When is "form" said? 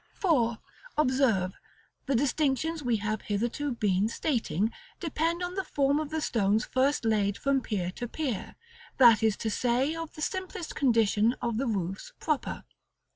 5.63-5.99